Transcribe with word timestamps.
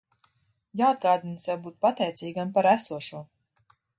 Jāatgādina 0.79 1.43
sev 1.43 1.61
būt 1.67 1.77
pateicīgam 1.85 2.57
par 2.57 2.71
esošo! 2.73 3.23